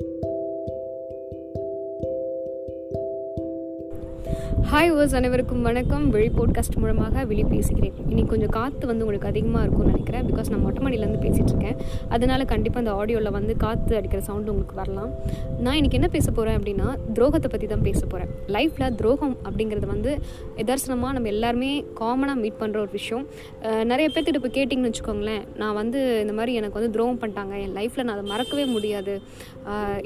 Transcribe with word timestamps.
Thank 0.00 0.24
you. 0.24 0.33
Hi 4.70 4.90
verse 4.96 5.14
அனைவருக்கும் 5.18 5.64
வணக்கம். 5.66 6.04
வெளி 6.12 6.28
போட்காஸ்ட் 6.36 6.76
மூலமாக 6.82 7.22
வெளி 7.30 7.42
பேசுகிறேன். 7.50 7.96
இன்னைக்கு 8.10 8.30
கொஞ்சம் 8.30 8.52
காற்று 8.56 8.84
வந்து 8.90 9.02
உங்களுக்கு 9.04 9.28
அதிகமாக 9.30 9.62
இருக்கும்னு 9.64 9.90
நினைக்கிறேன். 9.92 10.24
பிகாஸ் 10.28 10.48
நான் 10.52 10.62
மொட்டை 10.66 10.80
மாடியிலேருந்து 10.84 11.20
பேசிகிட்டு 11.24 11.52
இருக்கேன். 11.52 11.76
அதனால் 12.14 12.44
கண்டிப்பாக 12.52 12.82
அந்த 12.82 12.92
ஆடியோவில் 13.00 13.30
வந்து 13.36 13.54
காற்று 13.64 13.94
அடிக்கிற 13.98 14.20
சவுண்டு 14.28 14.50
உங்களுக்கு 14.52 14.76
வரலாம். 14.80 15.10
நான் 15.64 15.76
இன்றைக்கி 15.78 15.98
என்ன 16.00 16.08
பேச 16.14 16.26
போகிறேன் 16.30 16.56
அப்படின்னா 16.58 16.86
துரோகத்தை 17.18 17.50
பற்றி 17.54 17.68
தான் 17.72 17.84
பேச 17.88 18.00
போகிறேன் 18.12 18.30
லைஃப்பில் 18.56 18.96
துரோகம் 19.00 19.36
அப்படிங்கிறது 19.48 19.88
வந்து 19.92 20.12
எதார்சனமாக 20.64 21.12
நம்ம 21.18 21.30
எல்லாருமே 21.34 21.70
காமனாக 22.00 22.38
மீட் 22.44 22.58
பண்ணுற 22.62 22.80
ஒரு 22.84 22.92
விஷயம். 22.98 23.26
நிறைய 23.92 24.06
பேர்த்திட்ட 24.14 24.42
இப்போ 24.42 24.52
கேட்டிங்கன்னு 24.56 24.92
வச்சுக்கோங்களேன். 24.92 25.44
நான் 25.62 25.76
வந்து 25.80 26.00
இந்த 26.24 26.36
மாதிரி 26.40 26.54
எனக்கு 26.62 26.78
வந்து 26.80 26.92
துரோகம் 26.96 27.20
பண்ணிட்டாங்க. 27.24 27.54
என் 27.66 27.76
லைஃப்பில் 27.80 28.06
நான் 28.06 28.16
அதை 28.16 28.26
மறக்கவே 28.32 28.66
முடியாது. 28.74 29.16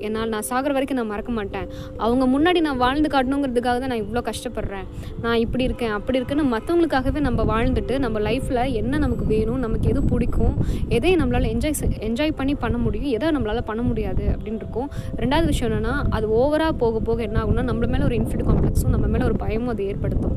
என்னால் 0.09 0.35
நான் 0.37 0.49
சாகிற 0.51 0.73
வரைக்கும் 0.79 1.01
நான் 1.03 1.13
மறக்க 1.15 1.31
மாட்டேன். 1.41 1.71
அவங்க 2.09 2.25
முன்னாடி 2.37 2.63
நான் 2.69 2.83
வாழ்ந்து 2.87 3.15
காட்டணுங்கிறதுக்காக 3.17 3.79
தான் 3.87 3.95
நான் 3.95 4.05
இவ்வளோ 4.07 4.25
கஷ்டம் 4.29 4.47
கஷ்டப்படுறேன். 4.49 4.87
நான் 5.23 5.39
இப்படி 5.45 5.65
இருக்கேன் 5.69 5.95
அப்படி 5.97 6.19
இருக்குன்னு 6.19 6.45
மற்றவங்களுக்காகவே 6.55 7.21
நம்ம 7.27 7.45
வாழ்ந்துட்டு 7.53 7.95
நம்ம 8.05 8.21
லைஃப்பில் 8.29 8.63
என்ன 8.81 8.99
நமக்கு 9.05 9.25
வேணும் 9.35 9.61
நமக்கு 9.65 9.87
எது 9.93 10.01
பிடிக்கும் 10.13 10.55
எதை 10.97 11.13
நம்மளால் 11.21 11.49
என்ஜாய் 11.55 11.97
என்ஜாய் 12.09 12.37
பண்ணி 12.39 12.55
பண்ண 12.65 12.77
முடியும் 12.85 13.13
எதை 13.17 13.31
நம்மளால் 13.37 13.67
பண்ண 13.71 13.83
முடியாது 13.89 14.25
அப்படின்னு 14.35 14.61
இருக்கும். 14.65 14.89
ரெண்டாவது 15.23 15.49
விஷயம் 15.53 15.71
என்னென்னா 15.71 15.95
அது 16.19 16.27
ஓவராக 16.41 16.75
போக 16.83 17.01
போக 17.09 17.23
என்ன 17.29 17.39
ஆகும்னா 17.43 17.65
நம்ம 17.71 17.91
மேலே 17.95 18.05
ஒரு 18.09 18.17
இன்ஃபிட் 18.21 18.47
காம்ப்ளெக்ஸும் 18.49 18.95
நம்ம 18.97 19.07
மேலே 19.15 19.25
ஒரு 19.31 19.37
பயமும் 19.45 19.73
அது 19.75 19.85
ஏற்படுத்தும். 19.93 20.37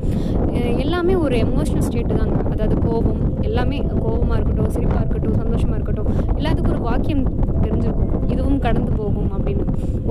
எல்லாமே 0.84 1.14
ஒரு 1.24 1.36
எமோஷனல் 1.46 1.86
ஸ்டேட்டு 1.88 2.14
தாங்க. 2.22 2.38
அதாவது 2.54 2.76
கோபம் 2.88 3.22
எல்லாமே 3.48 3.78
கோபமாக 4.04 4.36
இருக்கட்டும் 4.38 4.72
சிரிப்பாக 4.76 5.02
இருக்கட்டும் 5.04 5.38
சந்தோஷமாக 5.42 5.78
இருக்கட்டும் 5.78 6.10
எல்லாத்துக்கும் 6.38 6.74
ஒரு 6.76 6.82
வாக்கியம் 6.88 7.24
தெரிஞ்சிருக்கும். 7.64 8.10
இதுவும் 8.32 8.60
கடந்து 8.66 8.91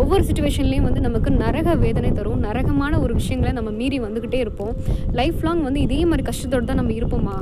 ஒவ்வொரு 0.02 0.24
சுச்சுவேஷன்லேயும் 0.28 0.86
வந்து 0.88 1.02
நமக்கு 1.08 1.30
நரக 1.44 1.76
வேதனை 1.84 2.10
தரும். 2.20 2.40
நரகமான 2.48 2.94
ஒரு 3.04 3.14
விஷயங்களை 3.20 3.52
நம்ம 3.58 3.72
மீறி 3.80 3.98
வந்துக்கிட்டே 4.06 4.40
இருப்போம். 4.46 4.74
லைஃப் 5.20 5.42
லாங் 5.46 5.62
வந்து 5.68 5.82
இதே 5.88 6.00
மாதிரி 6.12 6.26
கஷ்டத்தோடு 6.30 6.70
தான் 6.70 6.80
நம்ம 6.82 6.94
இருப்போமா? 7.00 7.36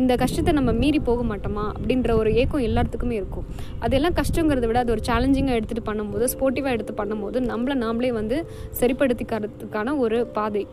இந்த 0.00 0.12
கஷ்டத்தை 0.22 0.54
நம்ம 0.58 0.72
மீறி 0.82 1.00
போக 1.10 1.22
மாட்டோமா? 1.30 1.66
அப்படின்ற 1.76 2.10
ஒரு 2.20 2.32
ஏக்கம் 2.42 2.66
எல்லாத்துக்குமே 2.68 3.16
இருக்கும். 3.20 3.46
அதெல்லாம் 3.86 4.18
கஷ்டங்கிறத 4.20 4.66
விட 4.70 4.80
அது 4.84 4.94
ஒரு 4.96 5.04
சேலஞ்சிங்காக 5.10 5.58
எடுத்துகிட்டு 5.60 5.88
பண்ணும்போது 5.90 6.28
ஸ்போர்ட்டிவாக 6.34 6.76
எடுத்து 6.78 6.94
பண்ணும்போது 7.02 7.40
நம்மளை 7.52 7.76
நாமளே 7.84 8.12
வந்து 8.20 8.38
சரிப்படுத்திக்கிறதுக்கான 8.82 9.98
ஒரு 10.04 10.20
பாதை. 10.38 10.64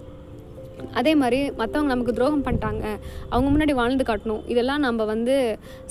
அதே 0.99 1.13
மாதிரி 1.21 1.39
மற்றவங்க 1.59 1.91
நமக்கு 1.93 2.13
துரோகம் 2.17 2.43
பண்ணிட்டாங்க 2.47 2.85
அவங்க 3.33 3.47
முன்னாடி 3.53 3.73
வாழ்ந்து 3.81 4.03
காட்டணும் 4.09 4.41
இதெல்லாம் 4.53 4.81
நம்ம 4.87 5.05
வந்து 5.13 5.35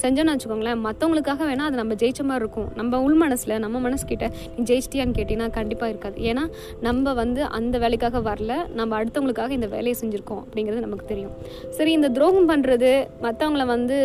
செஞ்சோன்னு 0.03 0.35
வச்சுக்கோங்களேன் 0.35 0.81
மற்றவங்களுக்காக 0.87 1.43
வேணால் 1.51 1.69
அது 1.71 1.81
நம்ம 1.83 1.97
ஜெயிச்ச 2.03 2.23
மாதிரி 2.31 2.43
இருக்கும். 2.45 2.69
நம்ம 2.81 3.01
உள் 3.07 3.19
மனசில் 3.23 3.55
நம்ம 3.65 3.81
மனசுக்கிட்ட 3.87 4.29
நீ 4.57 4.65
ஜெயிச்சிட்டியான்னு 4.71 5.17
கேட்டிங்கன்னா 5.19 5.49
கண்டிப்பாக 5.59 5.93
இருக்காது. 5.93 6.19
ஏன்னா 6.31 6.45
நம்ம 6.87 7.15
வந்து 7.23 7.43
அந்த 7.59 7.75
வேலைக்காக 7.85 8.21
வரல 8.31 8.55
நம்ம 8.81 8.93
அடுத்தவங்களுக்காக 9.01 9.53
இந்த 9.59 9.71
வேலையை 9.77 9.97
செஞ்சுருக்கோம் 10.03 10.43
அப்படிங்கிறது 10.45 10.85
நமக்கு 10.87 11.07
தெரியும். 11.13 11.35
சரி 11.79 11.93
இந்த 11.99 12.11
துரோகம் 12.19 12.51
பண்ணுறது 12.53 12.93
மற்றவங்கள 13.27 13.65
வந்து 13.75 13.97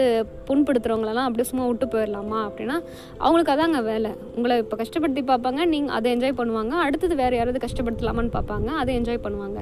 புண்படுத்துகிறவங்களெல்லாம் 0.48 1.28
அப்படியே 1.28 1.48
சும்மா 1.52 1.66
விட்டு 1.70 1.86
போயிடலாமா 1.94 2.40
அப்படின்னா 2.48 2.78
அவங்களுக்கு 3.26 3.54
அதாங்க 3.56 3.80
வேலை. 3.92 4.12
உங்களை 4.36 4.56
இப்போ 4.64 4.78
கஷ்டப்படுத்தி 4.82 5.22
பார்ப்பாங்க 5.32 5.62
நீங்கள் 5.74 5.96
அதை 5.98 6.08
என்ஜாய் 6.16 6.38
பண்ணுவாங்க 6.40 6.74
அடுத்தது 6.86 7.14
வேறு 7.22 7.36
யாராவது 7.40 7.60
கஷ்டப்படுத்தலாமான்னு 7.66 8.34
பார்ப்பாங்க 8.38 8.70
அதை 8.82 8.92
என்ஜாய் 9.00 9.24
பண்ணுவாங்க. 9.26 9.60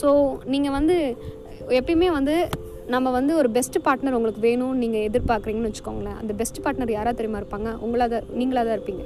ஸோ 0.00 0.08
நீங்கள் 0.52 0.61
நீங்கள் 0.62 0.78
வந்து 0.80 0.98
எப்பயுமே 1.78 2.10
வந்து 2.18 2.36
நம்ம 2.92 3.10
வந்து 3.16 3.32
ஒரு 3.40 3.48
பெஸ்ட் 3.56 3.76
பார்ட்னர் 3.84 4.16
உங்களுக்கு 4.16 4.40
வேணும்னு 4.46 4.80
நீங்கள் 4.84 5.04
எதிர்பார்க்குறீங்கன்னு 5.08 5.68
வச்சுக்கோங்களேன். 5.70 6.16
அந்த 6.22 6.32
பெஸ்ட் 6.40 6.58
பார்ட்னர் 6.64 6.96
யாராக 6.96 7.14
தெரியுமா 7.18 7.40
இருப்பாங்க? 7.42 7.70
உங்களாக 7.84 8.08
தான் 8.14 8.26
நீங்களாக 8.38 8.64
தான் 8.68 8.76
இருப்பீங்க. 8.78 9.04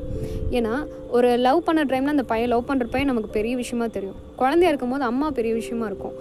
ஏன்னா 0.59 0.73
ஒரு 1.17 1.29
லவ் 1.47 1.61
பண்ண 1.67 1.85
டைமில் 1.91 2.15
அந்த 2.15 2.25
பையன் 2.33 2.53
லவ் 2.55 2.69
பண்ணுற 2.71 2.87
பையன் 2.95 3.11
நமக்கு 3.13 3.31
பெரிய 3.37 3.55
விஷயமா 3.63 3.87
தெரியும். 3.97 4.19
குழந்தையா 4.41 4.71
இருக்கும் 4.73 4.93
போது 4.95 5.05
அம்மா 5.11 5.29
பெரிய 5.39 5.53
விஷயமா 5.61 5.87
இருக்கும். 5.91 6.15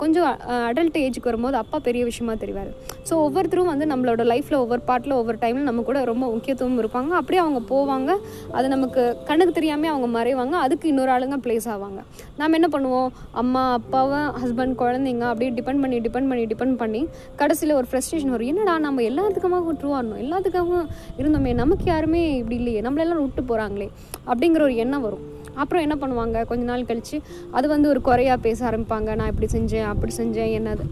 கொஞ்சம் 0.00 0.26
அடல்ட் 0.68 0.96
ஏஜுக்கு 1.02 1.30
வரும்போது 1.30 1.56
அப்பா 1.60 1.78
பெரிய 1.88 2.02
விஷயமா 2.08 2.32
தெரிவார். 2.42 2.70
ஸோ 3.08 3.14
ஒவ்வொருத்தரும் 3.26 3.70
வந்து 3.72 3.86
நம்மளோட 3.92 4.22
லைஃப்பில் 4.32 4.58
ஒவ்வொரு 4.62 4.82
பாட்டில் 4.88 5.14
ஒவ்வொரு 5.18 5.38
டைமில் 5.44 5.68
நம்ம 5.68 5.82
கூட 5.88 5.98
ரொம்ப 6.10 6.24
முக்கியத்துவம் 6.34 6.80
இருப்பாங்க. 6.82 7.12
அப்படியே 7.20 7.40
அவங்க 7.44 7.60
போவாங்க. 7.72 8.10
அது 8.56 8.66
நமக்கு 8.74 9.02
கண்ணுக்கு 9.28 9.54
தெரியாமல் 9.58 9.92
அவங்க 9.92 10.08
மறைவாங்க. 10.18 10.56
அதுக்கு 10.64 10.86
இன்னொரு 10.92 11.12
ஆளுங்க 11.16 11.38
ப்ளேஸ் 11.46 11.68
ஆவாங்க. 11.74 12.00
நாம் 12.40 12.56
என்ன 12.58 12.70
பண்ணுவோம்? 12.74 13.10
அம்மா 13.42 13.62
அப்பாவை 13.78 14.20
ஹஸ்பண்ட் 14.42 14.76
குழந்தைங்க 14.82 15.26
அப்படியே 15.32 15.52
டிபெண்ட் 15.60 15.82
பண்ணி 15.84 16.00
டிபெண்ட் 16.08 16.30
பண்ணி 16.32 16.44
டிபெண்ட் 16.52 16.78
பண்ணி 16.82 17.02
கடைசியில் 17.42 17.76
ஒரு 17.80 17.88
ஃப்ரெஸ்ட்ரேஷன் 17.92 18.34
வரும். 18.34 18.50
என்னடா 18.54 18.74
நம்ம 18.88 19.02
எல்லாத்துக்குமாக 19.12 19.64
விட்டுருவாடணும் 19.70 20.20
எல்லாத்துக்காகவும் 20.26 20.90
இருந்தோமே. 21.22 21.54
நமக்கு 21.62 21.86
யாருமே 21.94 22.22
இப்படி 22.42 22.58
இல்லையே. 22.62 22.82
நம்மளெல்லாம் 22.88 23.24
விட்டு 23.24 23.44
போகிறாங்களே 23.52 23.88
அப்படிங்கிற 24.30 24.62
ஒரு 24.68 24.76
எண்ணம் 24.84 25.06
வரும். 25.08 25.24
அப்புறம் 25.62 25.84
என்ன 25.84 25.96
பண்ணுவாங்க? 26.00 26.38
கொஞ்ச 26.48 26.62
நாள் 26.70 26.88
கழித்து 26.88 27.16
அது 27.58 27.66
வந்து 27.74 27.88
ஒரு 27.92 28.00
குறையாக 28.08 28.38
பேச 28.46 28.58
ஆரம்பிப்பாங்க. 28.70 29.10
நான் 29.20 29.30
இப்படி 29.32 29.48
செஞ்சேன் 29.56 29.88
அப்படி 29.92 30.14
செஞ்சேன் 30.20 30.52
என்னது? 30.58 30.84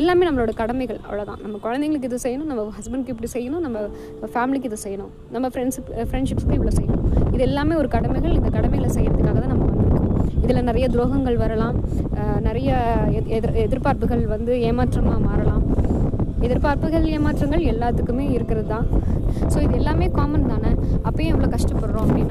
எல்லாமே 0.00 0.24
நம்மளோட 0.28 0.52
கடமைகள். 0.60 0.98
அவ்வளோதான் 1.06 1.40
நம்ம 1.44 1.58
குழந்தைங்களுக்கு 1.66 2.08
இது 2.10 2.18
செய்யணும் 2.24 2.48
நம்ம 2.50 2.64
ஹஸ்பண்ட்க்கு 2.78 3.12
இப்படி 3.14 3.30
செய்யணும் 3.36 3.62
நம்ம 3.66 3.78
ஃபேமிலிக்கு 4.34 4.68
இது 4.70 4.78
செய்யணும். 4.86 5.12
நம்ம 5.34 5.46
ஃப்ரெண்ட்ஸ் 5.54 5.78
ஃப்ரெண்ட்ஷிப்ஸ்க்கு 6.10 6.56
இவ்வளோ 6.58 6.74
செய்யணும். 6.78 7.04
இது 7.34 7.42
எல்லாமே 7.50 7.74
ஒரு 7.82 7.88
கடமைகள். 7.96 8.34
இந்த 8.40 8.50
கடமையில் 8.56 8.94
செய்கிறதுக்காக 8.96 9.38
தான் 9.44 9.52
நம்ம 9.54 9.66
வந்திருக்கோம். 9.70 10.12
இதில் 10.44 10.66
நிறைய 10.70 10.86
துரோகங்கள் 10.94 11.38
வரலாம். 11.44 11.76
நிறைய 12.48 12.70
எதிர் 13.38 13.58
எதிர்பார்ப்புகள் 13.66 14.22
வந்து 14.34 14.52
ஏமாற்றமாக 14.68 15.18
மாறலாம். 15.28 15.64
எதிர்பார்ப்புகள் 16.46 17.06
ஏமாற்றங்கள் 17.16 17.62
எல்லாத்துக்குமே 17.72 18.24
இருக்கிறது 18.36 18.68
தான். 18.74 18.86
ஸோ 19.52 19.56
இது 19.64 19.74
எல்லாமே 19.80 20.06
காமன் 20.18 20.50
தானே? 20.52 20.70
அப்பயும் 21.08 21.32
எவ்வளோ 21.32 21.48
கஷ்டப்படுறோம் 21.54 22.04
அப்படின்னு 22.04 22.27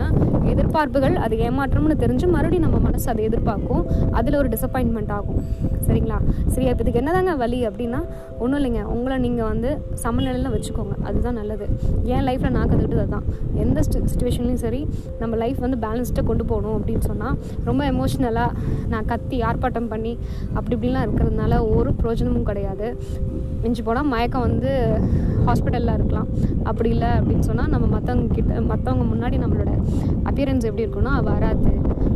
எதிர்பார்ப்புகள் 0.78 1.16
அது 1.16 1.36
ஏமாற்றம்னு 1.38 1.96
தெரிஞ்சு 2.02 2.26
மறுபடியும் 2.28 2.66
நம்ம 2.66 2.78
மனசு 2.78 3.10
அதை 3.10 3.24
எதிர்பார்க்கும். 3.24 3.86
அதில் 4.12 4.36
ஒரு 4.36 4.50
டிசப்பாயின்மெண்ட் 4.50 5.12
ஆகும். 5.12 5.40
சரிங்களா? 5.88 6.18
சரி 6.48 6.68
அப்போ 6.68 6.84
இதுக்கு 6.84 7.02
என்னதாங்க 7.02 7.38
வழி 7.38 7.68
அப்படின்னா 7.68 8.00
ஒன்றும் 8.40 8.60
இல்லைங்க. 8.60 8.84
உங்களை 8.84 9.18
நீங்கள் 9.18 9.48
வந்து 9.48 9.70
சமநிலையில் 9.94 10.52
வச்சுக்கோங்க. 10.52 10.96
அதுதான் 11.04 11.34
நல்லது. 11.34 11.68
என் 12.04 12.26
லைஃப்பில் 12.28 12.50
நான் 12.50 12.70
கற்றுக்கிட்டது 12.70 13.04
அதுதான் 13.06 13.28
எந்த 13.54 13.82
சுச்சுவேஷன்லையும் 13.94 14.62
சரி 14.66 14.82
நம்ம 15.20 15.36
லைஃப் 15.36 15.60
வந்து 15.66 15.78
பேலன்ஸ்டாக 15.88 16.26
கொண்டு 16.26 16.46
போகணும் 16.46 16.76
அப்படின்னு 16.78 17.00
சொன்னால் 17.00 17.38
ரொம்ப 17.64 17.82
எமோஷ்னலாக 17.92 18.52
நான் 18.88 19.06
கத்தி 19.06 19.40
ஆர்ப்பாட்டம் 19.40 19.90
பண்ணி 19.90 20.18
அப்படி 20.54 20.76
இப்படிலாம் 20.76 21.06
இருக்கிறதுனால 21.08 21.76
ஒரு 21.76 21.94
பிரயோஜனமும் 21.94 22.44
கிடையாது. 22.44 22.88
மிஞ்சி 23.62 23.82
போனால் 23.82 24.06
மயக்கம் 24.06 24.42
வந்து 24.42 24.72
ஹாஸ்பிட்டலில் 25.46 25.94
இருக்கலாம். 25.94 26.28
அப்படி 26.64 26.90
இல்லை 26.90 27.08
அப்படின்னு 27.08 27.48
சொன்னால் 27.50 27.70
நம்ம 27.70 27.86
மற்றவங்க 27.98 28.34
கிட்ட 28.34 28.60
மற்றவங்க 28.60 29.06
முன்னாடி 29.14 29.38
நம்மளோட 29.44 29.72
அப்பியரன்ஸ் 30.30 30.68
எப்படி 30.70 30.86
இருக்குன்னா 30.86 31.14
அவள் 31.20 31.34
வராது. 31.34 31.72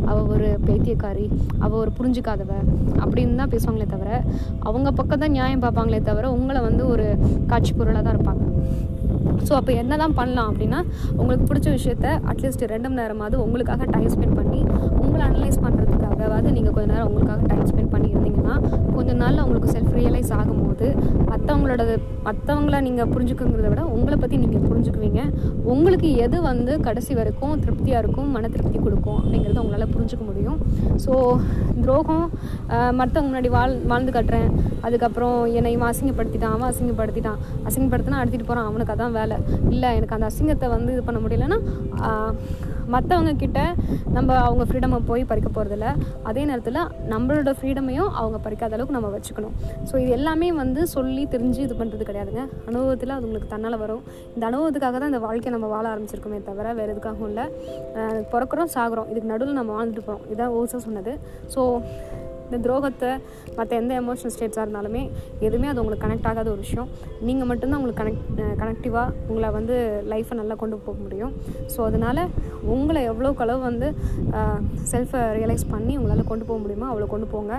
அவள் 0.06 0.28
ஒரு 0.36 0.58
பைத்தியக்காரி. 0.66 1.26
அவள் 1.58 1.78
ஒரு 1.78 1.92
புரிஞ்சுக்காதவ. 1.98 2.52
அப்படின்னு 2.96 3.34
தான் 3.34 3.52
பேசுவாங்களே 3.62 3.86
தவிர 3.94 4.10
அவங்க 4.68 4.88
பக்கம் 4.98 5.22
தான் 5.22 5.34
நியாயம் 5.36 5.62
பார்ப்பாங்களே 5.64 6.00
தவிர 6.08 6.24
உங்களை 6.36 6.60
வந்து 6.68 6.82
ஒரு 6.92 7.04
காட்சி 7.50 7.72
பொருளாக 7.72 8.02
தான் 8.06 8.16
இருப்பாங்க. 8.16 8.40
ஸோ 9.46 9.52
அப்போ 9.58 9.72
என்ன 9.82 9.96
தான் 10.02 10.14
பண்ணலாம் 10.18 10.48
அப்படின்னா 10.50 10.80
உங்களுக்கு 11.18 11.44
பிடிச்ச 11.48 11.68
விஷயத்த 11.76 12.06
அட்லீஸ்ட் 12.30 12.64
ரெண்டு 12.72 12.88
மணி 12.88 13.00
நேரமாவது 13.02 13.36
உங்களுக்காக 13.44 13.86
டைம் 13.94 14.10
ஸ்பெண்ட் 14.14 14.36
பண்ணி 14.40 14.60
உங்களை 15.02 15.22
அனலைஸ் 15.28 15.58
பண்ணுறதுக்காகவாவது 15.64 16.48
நீங்கள் 16.56 16.74
கொஞ்ச 16.76 16.88
நேரம் 16.92 17.08
உங்களுக்காக 17.10 17.42
டைம் 17.50 17.66
ஸ்பெண்ட் 17.70 17.92
பண்ணி 17.94 18.08
இருந்தீங்கன்னா 18.14 18.56
கொஞ்ச 18.96 19.10
நாளில் 19.22 19.44
உங்களுக்கு 19.46 19.74
செல்ஃப் 19.76 19.96
ரியலைஸ் 20.00 20.32
ஆகும்போது 20.38 20.88
மற்றவங்களோட 21.42 21.84
மற்றவங்கள 22.26 22.76
நீங்கள் 22.86 23.08
புரிஞ்சுக்குங்கிறத 23.12 23.68
விட 23.70 23.84
உங்களை 23.94 24.16
பற்றி 24.16 24.36
நீங்கள் 24.42 24.66
புரிஞ்சுக்குவீங்க. 24.68 25.20
உங்களுக்கு 25.72 26.08
எது 26.24 26.36
வந்து 26.48 26.72
கடைசி 26.84 27.12
வரைக்கும் 27.18 27.54
திருப்தியாக 27.62 28.02
இருக்கும் 28.02 28.28
மன 28.34 28.48
திருப்தி 28.54 28.78
கொடுக்கும் 28.84 29.18
அப்படிங்கிறத 29.20 29.62
உங்களால் 29.64 29.92
புரிஞ்சுக்க 29.94 30.24
முடியும். 30.28 30.58
ஸோ 31.04 31.12
துரோகம் 31.84 32.24
மற்றவங்க 33.00 33.28
முன்னாடி 33.30 33.50
வாழ் 33.56 33.74
வாழ்ந்து 33.92 34.14
காட்டுறேன். 34.16 34.48
அதுக்கப்புறம் 34.88 35.38
என்னை 35.58 35.72
இவன் 35.76 35.90
அசிங்கப்படுத்திட்டான் 35.92 36.54
அவன் 36.56 36.70
அசிங்கப்படுத்திட்டான். 36.72 37.40
அசிங்கப்படுத்தினா 37.68 38.20
அடிச்சிட்டு 38.22 38.48
போகிறான் 38.50 38.68
அவனுக்கு 38.70 38.94
அதான் 38.96 39.16
வேலை. 39.20 39.38
இல்லை 39.74 39.90
எனக்கு 39.98 40.16
அந்த 40.18 40.28
அசிங்கத்தை 40.32 40.68
வந்து 40.76 40.92
இது 40.96 41.04
பண்ண 41.08 41.20
முடியலன்னா 41.24 41.58
மற்றவங்க 42.94 43.32
கிட்ட 43.42 43.60
நம்ம 44.16 44.36
அவங்க 44.46 44.64
ஃப்ரீடமை 44.68 44.98
போய் 45.10 45.22
பறிக்க 45.30 45.48
போகிறதில்ல 45.48 45.88
அதே 46.30 46.42
நேரத்தில் 46.50 46.80
நம்மளோட 47.12 47.52
ஃப்ரீடமையும் 47.58 48.10
அவங்க 48.20 48.38
பறிக்காத 48.46 48.76
அளவுக்கு 48.76 48.96
நம்ம 48.98 49.10
வச்சுக்கணும். 49.16 49.54
ஸோ 49.88 49.94
இது 50.02 50.10
எல்லாமே 50.18 50.48
வந்து 50.62 50.80
சொல்லி 50.96 51.24
தெரிஞ்சு 51.34 51.60
இது 51.66 51.76
பண்ணுறது 51.80 52.08
கிடையாதுங்க. 52.10 52.44
அனுபவத்தில் 52.70 53.16
அது 53.16 53.26
உங்களுக்கு 53.28 53.52
தன்னால் 53.54 53.78
வரும். 53.84 54.02
இந்த 54.34 54.44
அனுபவத்துக்காக 54.50 54.96
தான் 55.02 55.12
இந்த 55.14 55.22
வாழ்க்கையை 55.26 55.54
நம்ம 55.56 55.70
வாழ 55.74 55.84
ஆரம்பிச்சிருக்கோமே 55.92 56.40
தவிர 56.50 56.74
வேறு 56.80 56.94
எதுக்காகவும் 56.94 57.30
இல்லை. 57.32 57.46
பிறக்கிறோம் 58.34 58.72
சாகுறோம். 58.76 59.08
இதுக்கு 59.12 59.32
நடுவில் 59.34 59.60
நம்ம 59.60 59.72
வாழ்ந்துட்டு 59.78 60.06
போகிறோம் 60.08 60.26
இதான் 60.34 60.54
ஓசா 60.60 60.80
சொன்னது. 60.88 61.14
ஸோ 61.54 61.62
இந்த 62.52 62.60
துரோகத்தை 62.66 63.10
மற்ற 63.58 63.70
எந்த 63.80 63.92
எமோஷனல் 64.00 64.32
ஸ்டேட்ஸாக 64.34 64.64
இருந்தாலுமே 64.66 65.02
எதுவுமே 65.46 65.68
அது 65.70 65.80
உங்களுக்கு 65.82 66.04
கனெக்ட் 66.06 66.28
ஆகாத 66.30 66.48
ஒரு 66.54 66.60
விஷயம். 66.66 66.88
நீங்கள் 67.28 67.48
மட்டும்தான் 67.50 67.78
உங்களுக்கு 67.80 68.00
கனெக்ட் 68.02 68.40
கனெக்டிவாக 68.62 69.14
உங்களை 69.28 69.48
வந்து 69.58 69.76
லைஃப்பை 70.12 70.36
நல்லா 70.40 70.56
கொண்டு 70.62 70.76
போக 70.86 70.96
முடியும். 71.04 71.32
ஸோ 71.74 71.78
அதனால் 71.88 72.22
உங்களை 72.74 73.00
எவ்வளோக்கு 73.12 73.44
அளவு 73.46 73.60
வந்து 73.68 73.88
செல்ஃபை 74.90 75.22
ரியலைஸ் 75.38 75.64
பண்ணி 75.74 75.94
உங்களால் 76.00 76.30
கொண்டு 76.32 76.44
போக 76.50 76.58
முடியுமோ 76.64 76.86
அவ்வளோ 76.92 77.08
கொண்டு 77.14 77.28
போங்க. 77.34 77.52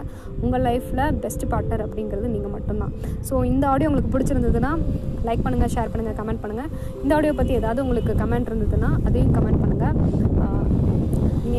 உங்கள் 0.43 0.65
லைஃப்பில் 0.69 1.03
பெஸ்ட் 1.23 1.45
பார்ட்னர் 1.53 1.85
அப்படிங்கிறது 1.87 2.29
நீங்கள் 2.35 2.53
மட்டும்தான். 2.57 2.93
ஸோ 3.29 3.43
இந்த 3.51 3.65
ஆடியோ 3.73 3.89
உங்களுக்கு 3.91 4.13
பிடிச்சிருந்ததுன்னா 4.15 4.73
லைக் 5.27 5.43
பண்ணுங்கள் 5.47 5.73
ஷேர் 5.75 5.91
பண்ணுங்கள் 5.91 6.17
கமெண்ட் 6.21 6.43
பண்ணுங்கள் 6.43 6.69
இந்த 7.03 7.11
ஆடியோ 7.17 7.33
பற்றி 7.39 7.53
ஏதாவது 7.61 7.83
உங்களுக்கு 7.85 8.13
கமெண்ட் 8.23 8.49
இருந்ததுன்னா 8.51 8.91
அதையும் 9.07 9.33
கமெண்ட் 9.37 9.61
பண்ணுங்கள் 9.63 9.95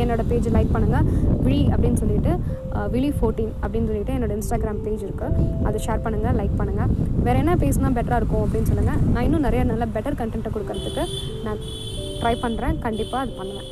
என்னோடய 0.04 0.30
பேஜ் 0.32 0.48
லைக் 0.56 0.74
பண்ணுங்கள் 0.76 1.06
விழி 1.46 1.60
அப்படின்னு 1.72 2.00
சொல்லிட்டு 2.02 2.32
விழி 2.94 3.10
ஃபோர்டீன் 3.18 3.52
அப்படின்னு 3.62 3.88
சொல்லிட்டு 3.90 4.14
என்னோட 4.16 4.32
இன்ஸ்டாகிராம் 4.38 4.82
பேஜ் 4.86 5.04
இருக்குது 5.06 5.36
அதை 5.68 5.80
ஷேர் 5.86 6.04
பண்ணுங்கள் 6.06 6.38
லைக் 6.40 6.58
பண்ணுங்கள் 6.60 6.90
வேறு 7.26 7.42
என்ன 7.44 7.54
பேசினா 7.64 7.92
பெட்டராக 7.98 8.20
இருக்கும் 8.22 8.44
அப்படின்னு 8.46 8.70
சொல்லுங்கள் 8.72 9.00
நான் 9.14 9.26
இன்னும் 9.28 9.46
நிறைய 9.48 9.64
நல்ல 9.72 9.86
பெட்டர் 9.96 10.20
கண்டென்ட்டை 10.22 10.52
கொடுக்கறதுக்கு 10.56 11.04
நான் 11.46 11.62
ட்ரை 12.20 12.34
பண்ணுறேன் 12.44 12.82
கண்டிப்பாக 12.86 13.22
அது 13.24 13.32
பண்ணுவேன். 13.40 13.70